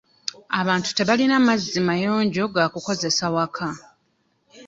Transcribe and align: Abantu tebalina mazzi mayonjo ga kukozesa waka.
Abantu 0.59 0.89
tebalina 0.97 1.35
mazzi 1.47 1.79
mayonjo 1.87 2.43
ga 2.55 2.65
kukozesa 2.73 3.25
waka. 3.35 3.69